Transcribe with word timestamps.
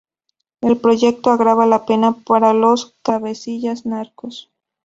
El 0.61 0.77
proyecto 0.77 1.29
agrava 1.29 1.67
la 1.67 1.85
pena 1.85 2.13
para 2.25 2.53
los 2.55 2.95
cabecillas 3.03 3.85
narcos. 3.85 4.49